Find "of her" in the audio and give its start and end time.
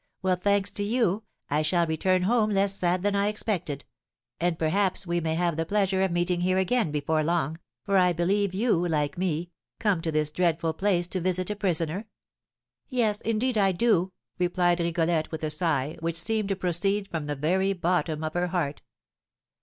18.23-18.47